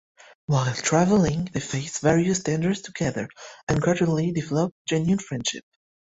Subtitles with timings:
[0.47, 3.29] While traveling, they face various dangers together
[3.67, 5.63] and gradually develop a genuine friendship.